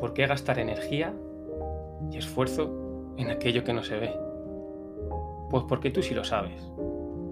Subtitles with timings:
[0.00, 1.14] ¿Por qué gastar energía
[2.10, 4.14] y esfuerzo en aquello que no se ve?
[5.50, 6.70] Pues porque tú sí lo sabes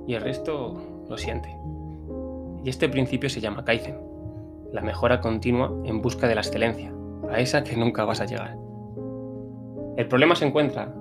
[0.07, 1.55] y el resto lo siente.
[2.65, 3.99] Y este principio se llama Kaizen,
[4.73, 6.93] la mejora continua en busca de la excelencia,
[7.31, 8.57] a esa que nunca vas a llegar.
[9.97, 10.93] El problema se encuentra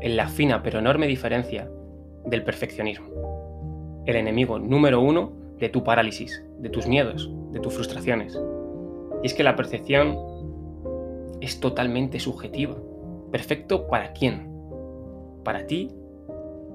[0.00, 1.68] en la fina pero enorme diferencia
[2.24, 8.38] del perfeccionismo, el enemigo número uno de tu parálisis, de tus miedos, de tus frustraciones.
[9.22, 10.16] Y es que la percepción
[11.40, 12.76] es totalmente subjetiva.
[13.30, 14.50] ¿Perfecto para quién?
[15.44, 15.90] ¿Para ti?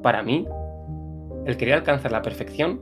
[0.02, 0.48] ¿Para mí?
[1.46, 2.82] El querer alcanzar la perfección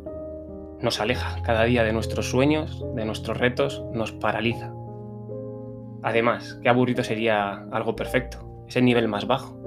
[0.81, 4.73] nos aleja cada día de nuestros sueños, de nuestros retos, nos paraliza.
[6.01, 9.57] Además, qué aburrido sería algo perfecto, ese nivel más bajo,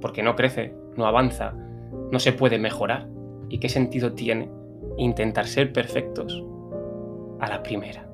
[0.00, 1.54] porque no crece, no avanza,
[2.12, 3.08] no se puede mejorar.
[3.48, 4.50] ¿Y qué sentido tiene
[4.96, 6.42] intentar ser perfectos
[7.40, 8.06] a la primera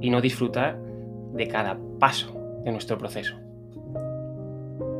[0.00, 0.78] y no disfrutar
[1.32, 3.36] de cada paso de nuestro proceso.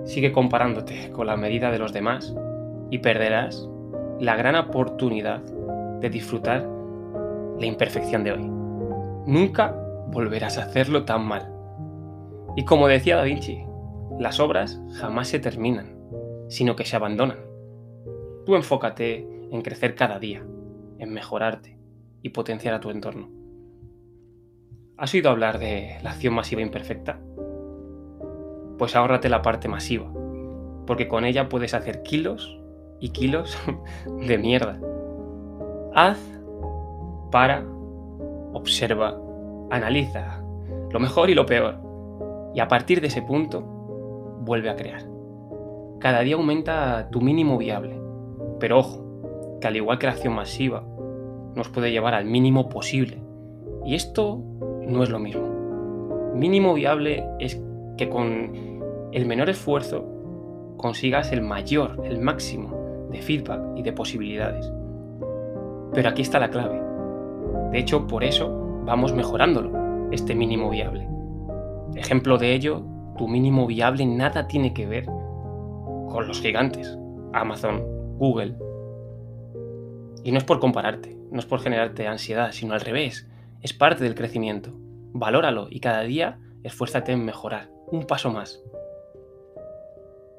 [0.05, 2.34] Sigue comparándote con la medida de los demás
[2.91, 3.69] y perderás
[4.20, 5.41] la gran oportunidad
[6.00, 6.69] de disfrutar
[7.58, 8.50] la imperfección de hoy.
[9.27, 9.75] Nunca
[10.08, 11.50] volverás a hacerlo tan mal.
[12.56, 13.64] Y como decía Da Vinci,
[14.19, 15.97] las obras jamás se terminan,
[16.48, 17.38] sino que se abandonan.
[18.44, 20.44] Tú enfócate en crecer cada día,
[20.98, 21.78] en mejorarte
[22.22, 23.31] y potenciar a tu entorno.
[24.97, 27.19] ¿Has oído hablar de la acción masiva imperfecta?
[28.78, 30.11] Pues ahórrate la parte masiva,
[30.86, 32.61] porque con ella puedes hacer kilos
[33.00, 33.56] y kilos
[34.27, 34.81] de mierda.
[35.94, 36.19] Haz,
[37.31, 37.64] para,
[38.53, 39.16] observa,
[39.70, 40.41] analiza
[40.94, 41.81] lo mejor y lo peor,
[42.55, 43.62] y a partir de ese punto,
[44.42, 45.03] vuelve a crear.
[45.98, 48.00] Cada día aumenta tu mínimo viable,
[48.61, 50.84] pero ojo, que al igual que la acción masiva,
[51.56, 53.20] nos puede llevar al mínimo posible.
[53.84, 54.41] Y esto
[54.86, 56.33] no es lo mismo.
[56.34, 57.61] Mínimo viable es
[57.97, 58.81] que con
[59.12, 60.05] el menor esfuerzo
[60.77, 64.71] consigas el mayor, el máximo de feedback y de posibilidades.
[65.93, 66.81] Pero aquí está la clave.
[67.71, 71.09] De hecho, por eso vamos mejorándolo, este mínimo viable.
[71.94, 72.83] Ejemplo de ello,
[73.16, 76.99] tu mínimo viable nada tiene que ver con los gigantes,
[77.33, 77.83] Amazon,
[78.19, 78.56] Google.
[80.25, 83.28] Y no es por compararte, no es por generarte ansiedad, sino al revés,
[83.62, 84.71] es parte del crecimiento.
[85.12, 88.60] Valóralo y cada día esfuérzate en mejorar un paso más.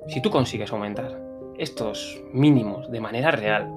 [0.07, 1.21] Si tú consigues aumentar
[1.57, 3.71] estos mínimos de manera real,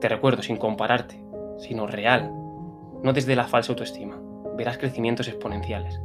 [0.00, 1.22] te recuerdo sin compararte,
[1.58, 2.32] sino real,
[3.02, 4.18] no desde la falsa autoestima,
[4.56, 6.00] verás crecimientos exponenciales.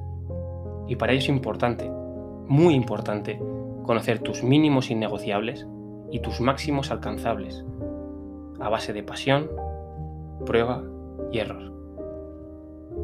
[0.87, 3.41] Y para ello es importante, muy importante,
[3.83, 5.65] conocer tus mínimos innegociables
[6.11, 7.63] y tus máximos alcanzables,
[8.59, 9.49] a base de pasión,
[10.45, 10.83] prueba
[11.31, 11.73] y error.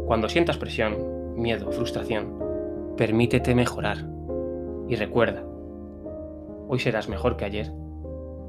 [0.05, 2.37] Cuando sientas presión, miedo, frustración,
[2.97, 4.05] permítete mejorar.
[4.87, 5.43] Y recuerda,
[6.67, 7.71] hoy serás mejor que ayer,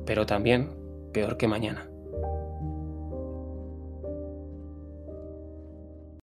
[0.07, 0.71] pero también
[1.13, 1.92] peor que mañana.